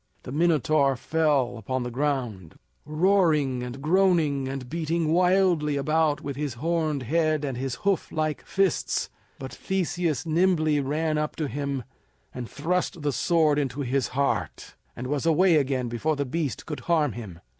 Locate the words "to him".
11.35-11.83